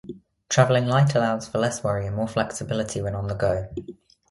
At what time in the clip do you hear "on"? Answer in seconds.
3.13-3.27